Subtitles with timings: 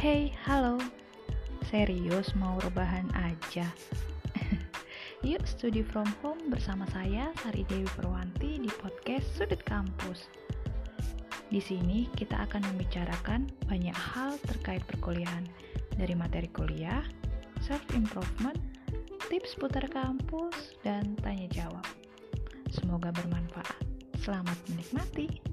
[0.00, 0.80] Hey, halo.
[1.68, 3.68] Serius mau rebahan aja?
[5.28, 10.24] Yuk studi from home bersama saya Sari Dewi Perwanti di podcast Sudut Kampus.
[11.52, 15.44] Di sini kita akan membicarakan banyak hal terkait perkuliahan,
[16.00, 17.04] dari materi kuliah,
[17.60, 18.56] self improvement,
[19.28, 21.84] tips putar kampus, dan tanya jawab.
[22.72, 23.84] Semoga bermanfaat.
[24.16, 25.49] Selamat menikmati.